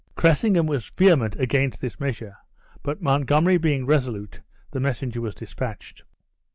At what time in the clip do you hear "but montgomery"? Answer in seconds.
2.81-3.59